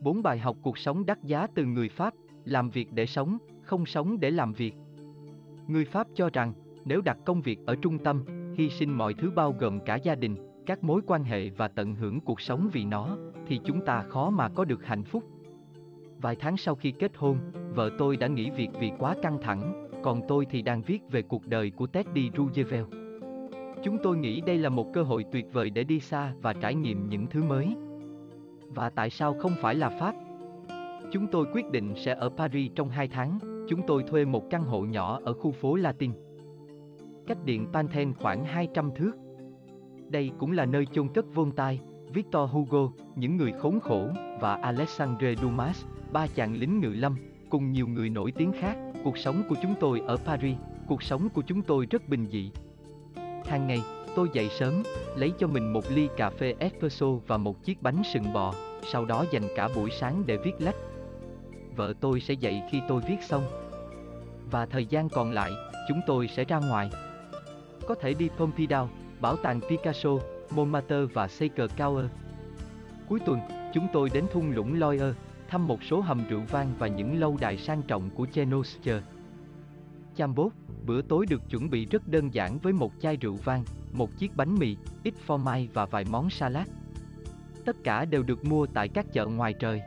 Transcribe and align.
Bốn 0.00 0.22
bài 0.22 0.38
học 0.38 0.56
cuộc 0.62 0.78
sống 0.78 1.06
đắt 1.06 1.22
giá 1.22 1.46
từ 1.54 1.64
người 1.64 1.88
Pháp, 1.88 2.14
làm 2.44 2.70
việc 2.70 2.92
để 2.92 3.06
sống, 3.06 3.38
không 3.62 3.86
sống 3.86 4.20
để 4.20 4.30
làm 4.30 4.52
việc. 4.52 4.74
Người 5.66 5.84
Pháp 5.84 6.06
cho 6.14 6.30
rằng, 6.32 6.52
nếu 6.84 7.00
đặt 7.00 7.18
công 7.24 7.40
việc 7.40 7.58
ở 7.66 7.76
trung 7.82 7.98
tâm, 7.98 8.24
hy 8.56 8.70
sinh 8.70 8.98
mọi 8.98 9.14
thứ 9.14 9.30
bao 9.30 9.54
gồm 9.58 9.80
cả 9.80 9.96
gia 9.96 10.14
đình, 10.14 10.36
các 10.66 10.84
mối 10.84 11.00
quan 11.06 11.24
hệ 11.24 11.50
và 11.50 11.68
tận 11.68 11.94
hưởng 11.94 12.20
cuộc 12.20 12.40
sống 12.40 12.68
vì 12.72 12.84
nó, 12.84 13.16
thì 13.46 13.60
chúng 13.64 13.84
ta 13.84 14.02
khó 14.02 14.30
mà 14.30 14.48
có 14.48 14.64
được 14.64 14.84
hạnh 14.84 15.04
phúc. 15.04 15.24
Vài 16.20 16.36
tháng 16.36 16.56
sau 16.56 16.74
khi 16.74 16.90
kết 16.90 17.12
hôn, 17.16 17.38
vợ 17.74 17.90
tôi 17.98 18.16
đã 18.16 18.26
nghỉ 18.26 18.50
việc 18.50 18.68
vì 18.80 18.92
quá 18.98 19.16
căng 19.22 19.38
thẳng, 19.42 19.88
còn 20.02 20.20
tôi 20.28 20.46
thì 20.50 20.62
đang 20.62 20.82
viết 20.82 21.02
về 21.10 21.22
cuộc 21.22 21.46
đời 21.46 21.70
của 21.70 21.86
Teddy 21.86 22.30
Roosevelt. 22.36 22.86
Chúng 23.84 23.98
tôi 24.02 24.16
nghĩ 24.16 24.40
đây 24.40 24.58
là 24.58 24.68
một 24.68 24.86
cơ 24.94 25.02
hội 25.02 25.24
tuyệt 25.32 25.46
vời 25.52 25.70
để 25.70 25.84
đi 25.84 26.00
xa 26.00 26.32
và 26.42 26.52
trải 26.52 26.74
nghiệm 26.74 27.08
những 27.08 27.26
thứ 27.26 27.42
mới. 27.42 27.74
Và 28.74 28.90
tại 28.90 29.10
sao 29.10 29.34
không 29.34 29.52
phải 29.60 29.74
là 29.74 29.88
Pháp? 29.88 30.14
Chúng 31.12 31.26
tôi 31.26 31.46
quyết 31.52 31.70
định 31.70 31.94
sẽ 31.96 32.14
ở 32.14 32.28
Paris 32.28 32.72
trong 32.74 32.88
2 32.88 33.08
tháng, 33.08 33.38
chúng 33.68 33.80
tôi 33.86 34.02
thuê 34.02 34.24
một 34.24 34.50
căn 34.50 34.62
hộ 34.62 34.80
nhỏ 34.80 35.20
ở 35.24 35.32
khu 35.32 35.52
phố 35.52 35.74
Latin. 35.74 36.12
Cách 37.26 37.38
điện 37.44 37.66
Panthen 37.72 38.14
khoảng 38.14 38.44
200 38.44 38.90
thước. 38.96 39.12
Đây 40.08 40.30
cũng 40.38 40.52
là 40.52 40.64
nơi 40.64 40.86
chôn 40.86 41.08
cất 41.08 41.34
Voltaire, 41.34 41.82
Victor 42.12 42.50
Hugo, 42.50 42.90
những 43.16 43.36
người 43.36 43.52
khốn 43.52 43.80
khổ, 43.80 44.08
và 44.40 44.54
Alexandre 44.54 45.34
Dumas, 45.34 45.84
ba 46.12 46.26
chàng 46.26 46.56
lính 46.56 46.80
ngự 46.80 46.88
lâm, 46.88 47.16
cùng 47.50 47.72
nhiều 47.72 47.86
người 47.86 48.08
nổi 48.08 48.32
tiếng 48.32 48.52
khác. 48.52 48.76
Cuộc 49.04 49.18
sống 49.18 49.42
của 49.48 49.56
chúng 49.62 49.74
tôi 49.80 50.00
ở 50.06 50.16
Paris, 50.16 50.56
cuộc 50.86 51.02
sống 51.02 51.28
của 51.28 51.42
chúng 51.42 51.62
tôi 51.62 51.86
rất 51.90 52.08
bình 52.08 52.26
dị. 52.26 52.50
Hàng 53.44 53.66
ngày, 53.66 53.80
tôi 54.14 54.28
dậy 54.32 54.48
sớm, 54.48 54.82
lấy 55.16 55.32
cho 55.38 55.46
mình 55.46 55.72
một 55.72 55.84
ly 55.90 56.08
cà 56.16 56.30
phê 56.30 56.54
espresso 56.58 57.06
và 57.26 57.36
một 57.36 57.64
chiếc 57.64 57.82
bánh 57.82 58.02
sừng 58.12 58.32
bò, 58.32 58.54
sau 58.92 59.04
đó 59.04 59.24
dành 59.30 59.42
cả 59.56 59.68
buổi 59.74 59.90
sáng 59.90 60.22
để 60.26 60.36
viết 60.36 60.54
lách. 60.58 60.76
Vợ 61.76 61.94
tôi 62.00 62.20
sẽ 62.20 62.34
dậy 62.34 62.62
khi 62.70 62.80
tôi 62.88 63.02
viết 63.08 63.22
xong. 63.22 63.44
Và 64.50 64.66
thời 64.66 64.86
gian 64.86 65.08
còn 65.08 65.32
lại, 65.32 65.50
chúng 65.88 66.00
tôi 66.06 66.28
sẽ 66.36 66.44
ra 66.44 66.58
ngoài. 66.58 66.90
Có 67.86 67.94
thể 67.94 68.14
đi 68.14 68.28
Pompidou, 68.38 68.88
bảo 69.20 69.36
tàng 69.36 69.60
Picasso, 69.60 70.10
Montmartre 70.50 71.04
và 71.14 71.28
Sacre 71.28 71.66
Coeur. 71.78 72.06
Cuối 73.08 73.20
tuần, 73.26 73.40
chúng 73.74 73.88
tôi 73.92 74.10
đến 74.14 74.24
thung 74.32 74.50
lũng 74.50 74.80
Loire, 74.80 75.12
thăm 75.48 75.66
một 75.66 75.82
số 75.82 76.00
hầm 76.00 76.24
rượu 76.28 76.40
vang 76.50 76.72
và 76.78 76.86
những 76.86 77.20
lâu 77.20 77.36
đài 77.40 77.56
sang 77.56 77.82
trọng 77.82 78.10
của 78.10 78.26
Chenoscher. 78.32 79.02
Chambot, 80.16 80.52
bữa 80.86 81.02
tối 81.02 81.26
được 81.26 81.42
chuẩn 81.50 81.70
bị 81.70 81.86
rất 81.86 82.08
đơn 82.08 82.34
giản 82.34 82.58
với 82.58 82.72
một 82.72 82.92
chai 83.00 83.16
rượu 83.16 83.38
vang, 83.44 83.64
một 83.92 84.18
chiếc 84.18 84.36
bánh 84.36 84.58
mì, 84.58 84.76
ít 85.02 85.14
phô 85.26 85.36
mai 85.36 85.68
và 85.72 85.86
vài 85.86 86.04
món 86.10 86.30
salad. 86.30 86.68
Tất 87.64 87.76
cả 87.84 88.04
đều 88.04 88.22
được 88.22 88.44
mua 88.44 88.66
tại 88.66 88.88
các 88.88 89.06
chợ 89.12 89.26
ngoài 89.26 89.54
trời. 89.60 89.80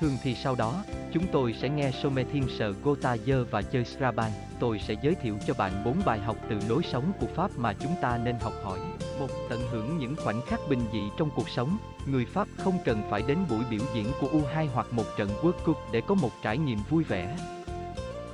Thường 0.00 0.16
thì 0.22 0.34
sau 0.34 0.54
đó, 0.54 0.84
chúng 1.12 1.26
tôi 1.32 1.54
sẽ 1.60 1.68
nghe 1.68 1.90
Somethin 1.90 2.44
Sờ 2.48 2.72
Gotayer 2.82 3.38
và 3.50 3.62
chơi 3.62 3.84
Straban. 3.84 4.30
Tôi 4.60 4.78
sẽ 4.78 4.94
giới 5.02 5.14
thiệu 5.14 5.36
cho 5.46 5.54
bạn 5.58 5.84
bốn 5.84 5.96
bài 6.04 6.18
học 6.18 6.36
từ 6.48 6.58
lối 6.68 6.82
sống 6.82 7.12
của 7.20 7.26
Pháp 7.26 7.50
mà 7.56 7.72
chúng 7.72 7.92
ta 8.00 8.18
nên 8.24 8.36
học 8.40 8.52
hỏi. 8.62 8.78
Một, 9.18 9.30
tận 9.48 9.60
hưởng 9.70 9.98
những 9.98 10.16
khoảnh 10.16 10.40
khắc 10.46 10.60
bình 10.68 10.80
dị 10.92 11.00
trong 11.18 11.30
cuộc 11.36 11.48
sống. 11.48 11.78
Người 12.06 12.24
Pháp 12.24 12.48
không 12.56 12.78
cần 12.84 13.02
phải 13.10 13.22
đến 13.28 13.38
buổi 13.50 13.64
biểu 13.70 13.80
diễn 13.94 14.06
của 14.20 14.28
U2 14.28 14.66
hoặc 14.74 14.86
một 14.92 15.04
trận 15.16 15.28
World 15.42 15.64
Cup 15.64 15.76
để 15.92 16.00
có 16.00 16.14
một 16.14 16.30
trải 16.42 16.58
nghiệm 16.58 16.78
vui 16.88 17.04
vẻ. 17.04 17.36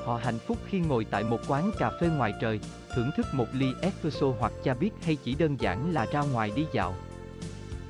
Họ 0.05 0.17
hạnh 0.17 0.39
phúc 0.39 0.59
khi 0.67 0.79
ngồi 0.79 1.05
tại 1.05 1.25
một 1.25 1.41
quán 1.49 1.71
cà 1.79 1.91
phê 2.01 2.09
ngoài 2.09 2.33
trời, 2.41 2.61
thưởng 2.95 3.11
thức 3.17 3.27
một 3.33 3.47
ly 3.53 3.67
espresso 3.81 4.27
hoặc 4.39 4.53
cha 4.65 4.75
biết 4.75 4.91
hay 5.03 5.17
chỉ 5.17 5.35
đơn 5.35 5.57
giản 5.61 5.93
là 5.93 6.07
ra 6.13 6.21
ngoài 6.21 6.53
đi 6.57 6.67
dạo. 6.73 6.95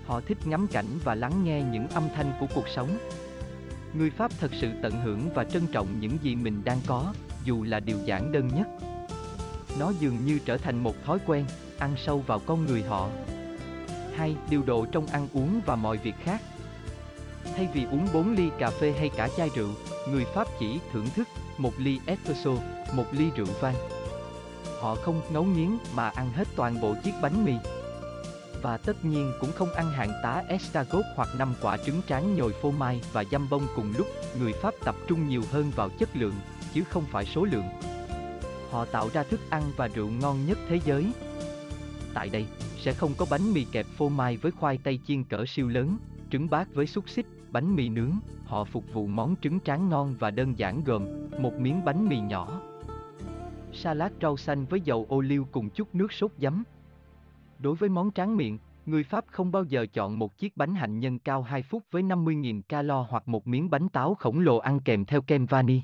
Họ 0.06 0.20
thích 0.20 0.38
ngắm 0.46 0.66
cảnh 0.66 0.98
và 1.04 1.14
lắng 1.14 1.44
nghe 1.44 1.62
những 1.62 1.88
âm 1.88 2.08
thanh 2.16 2.32
của 2.40 2.46
cuộc 2.54 2.68
sống. 2.68 2.98
Người 3.94 4.10
Pháp 4.10 4.30
thật 4.40 4.50
sự 4.60 4.68
tận 4.82 5.00
hưởng 5.00 5.30
và 5.34 5.44
trân 5.44 5.66
trọng 5.66 6.00
những 6.00 6.18
gì 6.22 6.36
mình 6.36 6.62
đang 6.64 6.78
có, 6.86 7.14
dù 7.44 7.62
là 7.62 7.80
điều 7.80 7.98
giản 8.04 8.32
đơn 8.32 8.50
nhất. 8.54 8.66
Nó 9.78 9.92
dường 10.00 10.26
như 10.26 10.38
trở 10.44 10.56
thành 10.56 10.78
một 10.78 10.94
thói 11.04 11.18
quen, 11.26 11.44
ăn 11.78 11.94
sâu 11.96 12.18
vào 12.26 12.40
con 12.46 12.66
người 12.66 12.82
họ. 12.82 13.08
Hai, 14.16 14.36
điều 14.50 14.62
độ 14.62 14.86
trong 14.92 15.06
ăn 15.06 15.28
uống 15.32 15.60
và 15.66 15.76
mọi 15.76 15.96
việc 15.96 16.14
khác. 16.24 16.42
Thay 17.56 17.68
vì 17.74 17.84
uống 17.84 18.06
4 18.12 18.34
ly 18.34 18.50
cà 18.58 18.70
phê 18.70 18.94
hay 18.98 19.10
cả 19.16 19.28
chai 19.36 19.50
rượu, 19.56 19.70
người 20.10 20.24
Pháp 20.34 20.48
chỉ 20.60 20.78
thưởng 20.92 21.06
thức 21.16 21.28
một 21.58 21.72
ly 21.78 22.00
espresso, 22.06 22.50
một 22.94 23.04
ly 23.12 23.30
rượu 23.36 23.46
vang. 23.60 23.74
Họ 24.80 24.94
không 24.94 25.20
ngấu 25.30 25.44
nghiến 25.44 25.70
mà 25.94 26.08
ăn 26.08 26.30
hết 26.32 26.48
toàn 26.56 26.80
bộ 26.80 26.94
chiếc 27.04 27.12
bánh 27.22 27.44
mì. 27.44 27.52
Và 28.62 28.76
tất 28.76 29.04
nhiên 29.04 29.32
cũng 29.40 29.52
không 29.52 29.72
ăn 29.72 29.90
hạng 29.90 30.12
tá 30.22 30.42
escargot 30.48 31.04
hoặc 31.16 31.28
năm 31.38 31.54
quả 31.62 31.76
trứng 31.76 32.00
tráng 32.08 32.36
nhồi 32.36 32.52
phô 32.62 32.70
mai 32.70 33.00
và 33.12 33.24
dăm 33.30 33.48
bông 33.50 33.66
cùng 33.76 33.92
lúc, 33.98 34.06
người 34.40 34.52
Pháp 34.52 34.74
tập 34.84 34.94
trung 35.08 35.28
nhiều 35.28 35.42
hơn 35.50 35.70
vào 35.76 35.88
chất 35.88 36.16
lượng, 36.16 36.34
chứ 36.74 36.82
không 36.90 37.04
phải 37.10 37.24
số 37.24 37.44
lượng. 37.44 37.68
Họ 38.70 38.84
tạo 38.84 39.08
ra 39.12 39.22
thức 39.22 39.40
ăn 39.50 39.62
và 39.76 39.88
rượu 39.88 40.08
ngon 40.08 40.46
nhất 40.46 40.58
thế 40.68 40.80
giới. 40.84 41.12
Tại 42.14 42.28
đây, 42.28 42.46
sẽ 42.80 42.92
không 42.92 43.14
có 43.16 43.26
bánh 43.30 43.52
mì 43.52 43.64
kẹp 43.64 43.86
phô 43.96 44.08
mai 44.08 44.36
với 44.36 44.52
khoai 44.52 44.78
tây 44.78 45.00
chiên 45.06 45.24
cỡ 45.24 45.44
siêu 45.48 45.68
lớn, 45.68 45.98
trứng 46.30 46.50
bát 46.50 46.74
với 46.74 46.86
xúc 46.86 47.08
xích, 47.08 47.26
bánh 47.50 47.76
mì 47.76 47.88
nướng, 47.88 48.18
họ 48.54 48.64
phục 48.64 48.92
vụ 48.92 49.06
món 49.06 49.36
trứng 49.42 49.60
tráng 49.60 49.88
ngon 49.88 50.14
và 50.18 50.30
đơn 50.30 50.58
giản 50.58 50.84
gồm 50.84 51.28
một 51.38 51.52
miếng 51.58 51.84
bánh 51.84 52.08
mì 52.08 52.20
nhỏ, 52.20 52.60
salad 53.72 54.12
rau 54.22 54.36
xanh 54.36 54.64
với 54.64 54.80
dầu 54.80 55.06
ô 55.08 55.20
liu 55.20 55.46
cùng 55.52 55.70
chút 55.70 55.94
nước 55.94 56.12
sốt 56.12 56.30
giấm. 56.38 56.64
Đối 57.58 57.74
với 57.74 57.88
món 57.88 58.12
tráng 58.12 58.36
miệng, 58.36 58.58
người 58.86 59.04
Pháp 59.04 59.24
không 59.26 59.52
bao 59.52 59.64
giờ 59.64 59.86
chọn 59.92 60.18
một 60.18 60.38
chiếc 60.38 60.56
bánh 60.56 60.74
hạnh 60.74 61.00
nhân 61.00 61.18
cao 61.18 61.42
2 61.42 61.62
phút 61.62 61.82
với 61.90 62.02
50.000 62.02 62.62
calo 62.62 63.06
hoặc 63.08 63.28
một 63.28 63.46
miếng 63.46 63.70
bánh 63.70 63.88
táo 63.88 64.14
khổng 64.14 64.40
lồ 64.40 64.58
ăn 64.58 64.80
kèm 64.80 65.04
theo 65.04 65.22
kem 65.22 65.46
vani. 65.46 65.80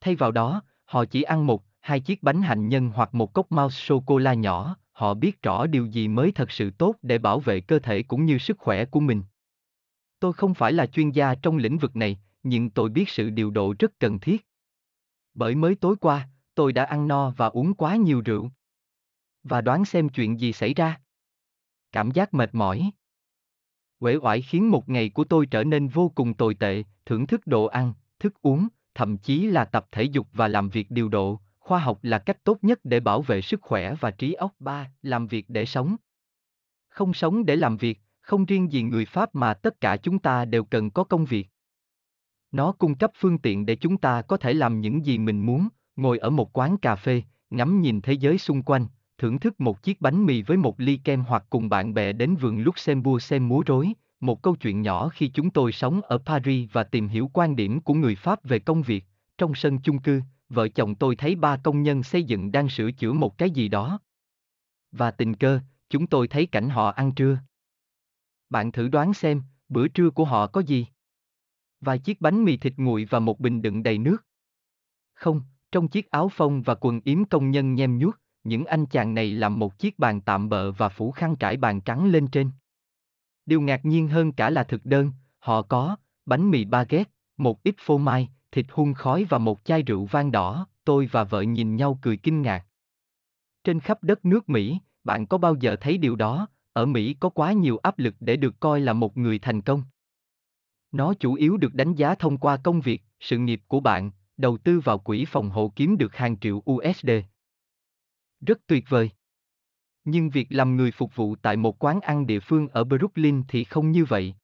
Thay 0.00 0.14
vào 0.14 0.32
đó, 0.32 0.62
họ 0.84 1.04
chỉ 1.04 1.22
ăn 1.22 1.46
một, 1.46 1.64
hai 1.80 2.00
chiếc 2.00 2.22
bánh 2.22 2.42
hạnh 2.42 2.68
nhân 2.68 2.90
hoặc 2.94 3.14
một 3.14 3.32
cốc 3.32 3.52
mouse 3.52 3.76
sô-cô-la 3.86 4.34
nhỏ, 4.34 4.76
họ 4.92 5.14
biết 5.14 5.42
rõ 5.42 5.66
điều 5.66 5.86
gì 5.86 6.08
mới 6.08 6.32
thật 6.32 6.50
sự 6.50 6.70
tốt 6.70 6.94
để 7.02 7.18
bảo 7.18 7.40
vệ 7.40 7.60
cơ 7.60 7.78
thể 7.78 8.02
cũng 8.02 8.24
như 8.24 8.38
sức 8.38 8.58
khỏe 8.58 8.84
của 8.84 9.00
mình. 9.00 9.22
Tôi 10.20 10.32
không 10.32 10.54
phải 10.54 10.72
là 10.72 10.86
chuyên 10.86 11.10
gia 11.10 11.34
trong 11.34 11.56
lĩnh 11.56 11.78
vực 11.78 11.96
này, 11.96 12.18
nhưng 12.42 12.70
tôi 12.70 12.88
biết 12.88 13.08
sự 13.08 13.30
điều 13.30 13.50
độ 13.50 13.74
rất 13.78 13.92
cần 13.98 14.18
thiết. 14.18 14.46
Bởi 15.34 15.54
mới 15.54 15.74
tối 15.74 15.96
qua, 16.00 16.28
tôi 16.54 16.72
đã 16.72 16.84
ăn 16.84 17.08
no 17.08 17.30
và 17.30 17.46
uống 17.46 17.74
quá 17.74 17.96
nhiều 17.96 18.22
rượu. 18.24 18.50
Và 19.42 19.60
đoán 19.60 19.84
xem 19.84 20.08
chuyện 20.08 20.40
gì 20.40 20.52
xảy 20.52 20.74
ra. 20.74 21.00
Cảm 21.92 22.10
giác 22.10 22.34
mệt 22.34 22.54
mỏi. 22.54 22.90
Uể 24.00 24.16
oải 24.16 24.42
khiến 24.42 24.70
một 24.70 24.88
ngày 24.88 25.10
của 25.10 25.24
tôi 25.24 25.46
trở 25.46 25.64
nên 25.64 25.88
vô 25.88 26.12
cùng 26.14 26.34
tồi 26.34 26.54
tệ, 26.54 26.82
thưởng 27.06 27.26
thức 27.26 27.46
đồ 27.46 27.64
ăn, 27.64 27.92
thức 28.18 28.34
uống, 28.42 28.68
thậm 28.94 29.18
chí 29.18 29.46
là 29.46 29.64
tập 29.64 29.86
thể 29.92 30.02
dục 30.02 30.26
và 30.32 30.48
làm 30.48 30.68
việc 30.68 30.90
điều 30.90 31.08
độ, 31.08 31.40
khoa 31.58 31.78
học 31.78 31.98
là 32.02 32.18
cách 32.18 32.44
tốt 32.44 32.58
nhất 32.62 32.78
để 32.84 33.00
bảo 33.00 33.22
vệ 33.22 33.42
sức 33.42 33.62
khỏe 33.62 33.94
và 34.00 34.10
trí 34.10 34.32
óc. 34.32 34.52
3. 34.58 34.90
Làm 35.02 35.26
việc 35.26 35.44
để 35.48 35.64
sống. 35.64 35.96
Không 36.88 37.14
sống 37.14 37.46
để 37.46 37.56
làm 37.56 37.76
việc, 37.76 38.00
không 38.28 38.44
riêng 38.44 38.72
gì 38.72 38.82
người 38.82 39.04
Pháp 39.04 39.34
mà 39.34 39.54
tất 39.54 39.80
cả 39.80 39.96
chúng 39.96 40.18
ta 40.18 40.44
đều 40.44 40.64
cần 40.64 40.90
có 40.90 41.04
công 41.04 41.24
việc. 41.24 41.48
Nó 42.52 42.72
cung 42.72 42.94
cấp 42.94 43.10
phương 43.14 43.38
tiện 43.38 43.66
để 43.66 43.76
chúng 43.76 43.96
ta 43.96 44.22
có 44.22 44.36
thể 44.36 44.54
làm 44.54 44.80
những 44.80 45.06
gì 45.06 45.18
mình 45.18 45.46
muốn, 45.46 45.68
ngồi 45.96 46.18
ở 46.18 46.30
một 46.30 46.58
quán 46.58 46.78
cà 46.78 46.96
phê, 46.96 47.22
ngắm 47.50 47.80
nhìn 47.80 48.00
thế 48.00 48.12
giới 48.12 48.38
xung 48.38 48.62
quanh, 48.62 48.86
thưởng 49.18 49.38
thức 49.38 49.60
một 49.60 49.82
chiếc 49.82 50.00
bánh 50.00 50.26
mì 50.26 50.42
với 50.42 50.56
một 50.56 50.80
ly 50.80 51.00
kem 51.04 51.20
hoặc 51.20 51.44
cùng 51.50 51.68
bạn 51.68 51.94
bè 51.94 52.12
đến 52.12 52.34
vườn 52.34 52.62
Luxembourg 52.62 53.22
xem 53.22 53.48
múa 53.48 53.62
rối, 53.66 53.92
một 54.20 54.42
câu 54.42 54.56
chuyện 54.56 54.82
nhỏ 54.82 55.08
khi 55.08 55.28
chúng 55.28 55.50
tôi 55.50 55.72
sống 55.72 56.00
ở 56.00 56.18
Paris 56.18 56.68
và 56.72 56.84
tìm 56.84 57.08
hiểu 57.08 57.30
quan 57.32 57.56
điểm 57.56 57.80
của 57.80 57.94
người 57.94 58.14
Pháp 58.14 58.44
về 58.44 58.58
công 58.58 58.82
việc, 58.82 59.04
trong 59.38 59.54
sân 59.54 59.78
chung 59.78 59.98
cư, 59.98 60.20
vợ 60.48 60.68
chồng 60.68 60.94
tôi 60.94 61.16
thấy 61.16 61.34
ba 61.34 61.56
công 61.56 61.82
nhân 61.82 62.02
xây 62.02 62.22
dựng 62.22 62.52
đang 62.52 62.68
sửa 62.68 62.90
chữa 62.90 63.12
một 63.12 63.38
cái 63.38 63.50
gì 63.50 63.68
đó. 63.68 64.00
Và 64.92 65.10
tình 65.10 65.34
cờ, 65.34 65.60
chúng 65.90 66.06
tôi 66.06 66.28
thấy 66.28 66.46
cảnh 66.46 66.68
họ 66.68 66.90
ăn 66.90 67.12
trưa. 67.12 67.38
Bạn 68.50 68.72
thử 68.72 68.88
đoán 68.88 69.14
xem, 69.14 69.42
bữa 69.68 69.88
trưa 69.88 70.10
của 70.10 70.24
họ 70.24 70.46
có 70.46 70.60
gì? 70.60 70.86
Vài 71.80 71.98
chiếc 71.98 72.20
bánh 72.20 72.44
mì 72.44 72.56
thịt 72.56 72.72
nguội 72.76 73.04
và 73.10 73.18
một 73.18 73.40
bình 73.40 73.62
đựng 73.62 73.82
đầy 73.82 73.98
nước. 73.98 74.16
Không, 75.14 75.42
trong 75.72 75.88
chiếc 75.88 76.10
áo 76.10 76.28
phông 76.28 76.62
và 76.62 76.74
quần 76.74 77.00
yếm 77.04 77.24
công 77.24 77.50
nhân 77.50 77.74
nhem 77.74 77.98
nhuốc, 77.98 78.16
những 78.44 78.64
anh 78.64 78.86
chàng 78.86 79.14
này 79.14 79.30
làm 79.30 79.58
một 79.58 79.78
chiếc 79.78 79.98
bàn 79.98 80.20
tạm 80.20 80.48
bợ 80.48 80.72
và 80.72 80.88
phủ 80.88 81.10
khăn 81.10 81.36
trải 81.36 81.56
bàn 81.56 81.80
trắng 81.80 82.06
lên 82.06 82.26
trên. 82.26 82.50
Điều 83.46 83.60
ngạc 83.60 83.84
nhiên 83.84 84.08
hơn 84.08 84.32
cả 84.32 84.50
là 84.50 84.64
thực 84.64 84.84
đơn, 84.84 85.12
họ 85.38 85.62
có 85.62 85.96
bánh 86.26 86.50
mì 86.50 86.64
baguette, 86.64 87.10
một 87.36 87.62
ít 87.62 87.74
phô 87.78 87.98
mai, 87.98 88.28
thịt 88.52 88.66
hun 88.70 88.94
khói 88.94 89.24
và 89.24 89.38
một 89.38 89.64
chai 89.64 89.82
rượu 89.82 90.04
vang 90.04 90.30
đỏ, 90.30 90.66
tôi 90.84 91.08
và 91.12 91.24
vợ 91.24 91.40
nhìn 91.40 91.76
nhau 91.76 91.98
cười 92.02 92.16
kinh 92.16 92.42
ngạc. 92.42 92.66
Trên 93.64 93.80
khắp 93.80 94.02
đất 94.02 94.24
nước 94.24 94.48
Mỹ, 94.48 94.78
bạn 95.04 95.26
có 95.26 95.38
bao 95.38 95.54
giờ 95.54 95.76
thấy 95.80 95.98
điều 95.98 96.16
đó, 96.16 96.48
ở 96.78 96.86
Mỹ 96.86 97.16
có 97.20 97.28
quá 97.28 97.52
nhiều 97.52 97.78
áp 97.78 97.98
lực 97.98 98.14
để 98.20 98.36
được 98.36 98.60
coi 98.60 98.80
là 98.80 98.92
một 98.92 99.16
người 99.16 99.38
thành 99.38 99.60
công. 99.60 99.82
Nó 100.92 101.14
chủ 101.14 101.34
yếu 101.34 101.56
được 101.56 101.74
đánh 101.74 101.94
giá 101.94 102.14
thông 102.14 102.38
qua 102.38 102.56
công 102.56 102.80
việc, 102.80 103.02
sự 103.20 103.38
nghiệp 103.38 103.60
của 103.68 103.80
bạn, 103.80 104.10
đầu 104.36 104.58
tư 104.58 104.80
vào 104.80 104.98
quỹ 104.98 105.24
phòng 105.24 105.50
hộ 105.50 105.72
kiếm 105.76 105.98
được 105.98 106.16
hàng 106.16 106.38
triệu 106.38 106.62
USD. 106.70 107.10
Rất 108.40 108.58
tuyệt 108.66 108.84
vời. 108.88 109.10
Nhưng 110.04 110.30
việc 110.30 110.46
làm 110.50 110.76
người 110.76 110.90
phục 110.90 111.16
vụ 111.16 111.36
tại 111.36 111.56
một 111.56 111.84
quán 111.84 112.00
ăn 112.00 112.26
địa 112.26 112.40
phương 112.40 112.68
ở 112.68 112.84
Brooklyn 112.84 113.42
thì 113.48 113.64
không 113.64 113.90
như 113.90 114.04
vậy. 114.04 114.34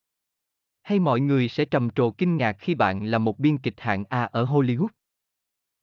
Hay 0.82 0.98
mọi 0.98 1.20
người 1.20 1.48
sẽ 1.48 1.64
trầm 1.64 1.90
trồ 1.90 2.10
kinh 2.10 2.36
ngạc 2.36 2.56
khi 2.58 2.74
bạn 2.74 3.04
là 3.04 3.18
một 3.18 3.38
biên 3.38 3.58
kịch 3.58 3.80
hạng 3.80 4.04
A 4.08 4.24
ở 4.24 4.44
Hollywood? 4.44 4.88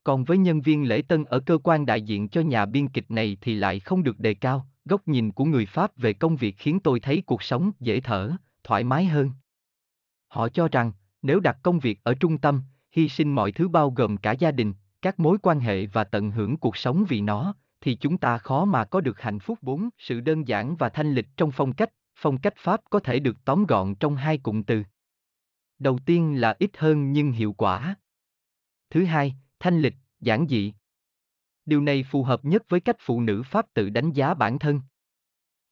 Còn 0.04 0.24
với 0.24 0.38
nhân 0.38 0.62
viên 0.62 0.88
lễ 0.88 1.02
tân 1.08 1.24
ở 1.24 1.40
cơ 1.40 1.58
quan 1.64 1.86
đại 1.86 2.02
diện 2.02 2.30
cho 2.30 2.42
nhà 2.42 2.66
biên 2.66 2.88
kịch 2.88 3.12
này 3.12 3.38
thì 3.42 3.56
lại 3.56 3.80
không 3.80 4.04
được 4.04 4.20
đề 4.20 4.34
cao, 4.34 4.71
góc 4.86 5.08
nhìn 5.08 5.32
của 5.32 5.46
người 5.46 5.66
Pháp 5.66 5.98
về 5.98 6.14
công 6.14 6.36
việc 6.36 6.56
khiến 6.58 6.80
tôi 6.80 7.00
thấy 7.00 7.24
cuộc 7.26 7.44
sống 7.44 7.72
dễ 7.80 8.00
thở, 8.00 8.32
thoải 8.64 8.84
mái 8.84 9.06
hơn. 9.06 9.32
Họ 10.28 10.50
cho 10.50 10.68
rằng, 10.68 10.92
nếu 11.22 11.40
đặt 11.40 11.58
công 11.64 11.80
việc 11.80 12.04
ở 12.04 12.14
trung 12.14 12.38
tâm, 12.38 12.62
hy 12.92 13.10
sinh 13.10 13.36
mọi 13.36 13.52
thứ 13.52 13.68
bao 13.68 13.92
gồm 13.92 14.18
cả 14.18 14.32
gia 14.32 14.52
đình, 14.52 14.74
các 15.02 15.20
mối 15.20 15.38
quan 15.42 15.60
hệ 15.60 15.86
và 15.86 16.04
tận 16.04 16.32
hưởng 16.32 16.58
cuộc 16.58 16.78
sống 16.78 17.06
vì 17.08 17.22
nó, 17.22 17.56
thì 17.82 17.96
chúng 17.96 18.18
ta 18.18 18.38
khó 18.38 18.66
mà 18.66 18.86
có 18.86 19.02
được 19.02 19.22
hạnh 19.22 19.40
phúc 19.40 19.60
bốn. 19.62 19.90
Sự 19.98 20.20
đơn 20.20 20.48
giản 20.48 20.76
và 20.76 20.90
thanh 20.90 21.14
lịch 21.14 21.28
trong 21.38 21.52
phong 21.52 21.74
cách, 21.74 21.94
phong 22.16 22.38
cách 22.38 22.54
Pháp 22.58 22.82
có 22.90 23.00
thể 23.00 23.20
được 23.20 23.38
tóm 23.46 23.66
gọn 23.66 23.96
trong 23.96 24.16
hai 24.16 24.38
cụm 24.38 24.64
từ. 24.64 24.84
Đầu 25.80 26.00
tiên 26.06 26.42
là 26.42 26.56
ít 26.60 26.78
hơn 26.78 27.12
nhưng 27.12 27.32
hiệu 27.32 27.54
quả. 27.54 27.96
Thứ 28.90 29.06
hai, 29.06 29.36
thanh 29.60 29.82
lịch, 29.82 29.96
giản 30.20 30.48
dị. 30.50 30.74
Điều 31.66 31.82
này 31.82 32.04
phù 32.04 32.24
hợp 32.24 32.46
nhất 32.46 32.64
với 32.70 32.80
cách 32.80 32.96
phụ 33.00 33.22
nữ 33.22 33.44
Pháp 33.44 33.66
tự 33.74 33.90
đánh 33.90 34.12
giá 34.12 34.34
bản 34.34 34.60
thân. 34.60 34.82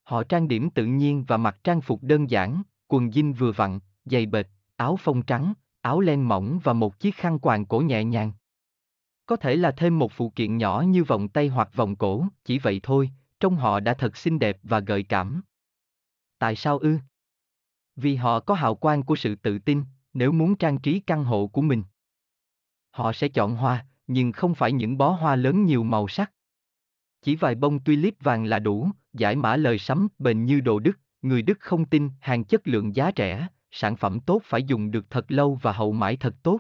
Họ 0.04 0.24
trang 0.24 0.48
điểm 0.48 0.70
tự 0.70 0.86
nhiên 0.86 1.26
và 1.28 1.38
mặc 1.38 1.58
trang 1.64 1.82
phục 1.82 2.04
đơn 2.04 2.30
giản, 2.30 2.64
quần 2.88 3.10
jean 3.10 3.34
vừa 3.34 3.52
vặn, 3.52 3.80
giày 4.06 4.26
bệt, 4.26 4.48
áo 4.76 4.98
phông 4.98 5.22
trắng, 5.22 5.54
áo 5.82 6.00
len 6.00 6.28
mỏng 6.28 6.60
và 6.64 6.74
một 6.74 7.00
chiếc 7.00 7.16
khăn 7.16 7.40
quàng 7.40 7.66
cổ 7.66 7.80
nhẹ 7.80 8.04
nhàng. 8.04 8.32
Có 9.26 9.36
thể 9.36 9.56
là 9.56 9.72
thêm 9.72 10.00
một 10.00 10.12
phụ 10.12 10.30
kiện 10.30 10.58
nhỏ 10.58 10.84
như 10.88 11.04
vòng 11.04 11.30
tay 11.30 11.48
hoặc 11.48 11.70
vòng 11.76 11.96
cổ, 11.96 12.26
chỉ 12.44 12.60
vậy 12.60 12.80
thôi, 12.84 13.12
trông 13.40 13.56
họ 13.56 13.80
đã 13.80 13.94
thật 13.94 14.18
xinh 14.18 14.40
đẹp 14.40 14.58
và 14.64 14.80
gợi 14.80 15.04
cảm. 15.04 15.42
Tại 16.40 16.56
sao 16.56 16.78
ư? 16.78 16.98
Vì 17.96 18.16
họ 18.16 18.40
có 18.40 18.54
hào 18.54 18.76
quang 18.76 19.04
của 19.04 19.16
sự 19.16 19.36
tự 19.36 19.60
tin, 19.60 19.84
nếu 20.14 20.32
muốn 20.32 20.56
trang 20.56 20.80
trí 20.80 21.00
căn 21.00 21.24
hộ 21.24 21.48
của 21.48 21.62
mình. 21.62 21.84
Họ 22.92 23.14
sẽ 23.14 23.28
chọn 23.28 23.56
hoa, 23.56 23.86
nhưng 24.10 24.32
không 24.32 24.56
phải 24.56 24.72
những 24.72 24.98
bó 24.98 25.10
hoa 25.10 25.36
lớn 25.36 25.66
nhiều 25.66 25.84
màu 25.84 26.08
sắc. 26.08 26.32
Chỉ 27.22 27.36
vài 27.36 27.56
bông 27.56 27.80
tulip 27.80 28.16
vàng 28.20 28.46
là 28.46 28.60
đủ, 28.60 28.90
giải 29.14 29.36
mã 29.36 29.56
lời 29.56 29.80
sắm 29.80 30.08
bền 30.20 30.46
như 30.46 30.62
đồ 30.62 30.80
Đức, 30.80 31.00
người 31.22 31.42
Đức 31.42 31.60
không 31.60 31.86
tin 31.86 32.10
hàng 32.20 32.44
chất 32.44 32.68
lượng 32.68 32.96
giá 32.96 33.12
rẻ, 33.16 33.48
sản 33.72 33.96
phẩm 33.96 34.20
tốt 34.20 34.42
phải 34.46 34.64
dùng 34.64 34.92
được 34.92 35.10
thật 35.10 35.32
lâu 35.32 35.60
và 35.62 35.72
hậu 35.72 35.92
mãi 35.94 36.18
thật 36.18 36.36
tốt. 36.44 36.60